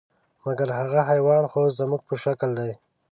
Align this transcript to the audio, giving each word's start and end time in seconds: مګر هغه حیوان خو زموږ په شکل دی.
مګر 0.45 0.69
هغه 0.79 0.99
حیوان 1.09 1.43
خو 1.51 1.61
زموږ 1.79 2.01
په 2.07 2.15
شکل 2.23 2.49
دی. 2.59 2.71